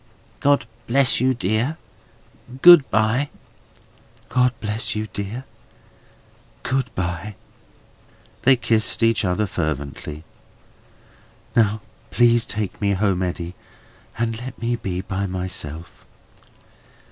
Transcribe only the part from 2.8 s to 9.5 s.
bye!" "God bless you, dear! Good bye!" They kissed each other